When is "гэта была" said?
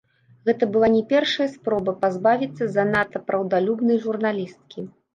0.49-0.89